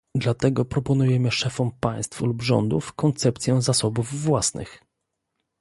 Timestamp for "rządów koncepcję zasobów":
2.41-4.21